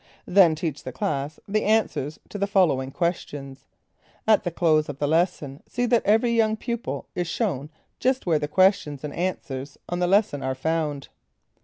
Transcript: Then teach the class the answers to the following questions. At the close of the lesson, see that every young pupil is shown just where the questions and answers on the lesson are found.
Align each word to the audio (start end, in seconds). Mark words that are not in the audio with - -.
Then 0.25 0.55
teach 0.55 0.81
the 0.83 0.91
class 0.91 1.39
the 1.47 1.63
answers 1.63 2.17
to 2.29 2.39
the 2.39 2.47
following 2.47 2.89
questions. 2.89 3.65
At 4.27 4.43
the 4.43 4.49
close 4.49 4.89
of 4.89 4.97
the 4.97 5.07
lesson, 5.07 5.61
see 5.67 5.85
that 5.85 6.01
every 6.07 6.31
young 6.31 6.57
pupil 6.57 7.05
is 7.13 7.27
shown 7.27 7.69
just 7.99 8.25
where 8.25 8.39
the 8.39 8.47
questions 8.47 9.03
and 9.03 9.13
answers 9.13 9.77
on 9.87 9.99
the 9.99 10.07
lesson 10.07 10.41
are 10.41 10.55
found. 10.55 11.09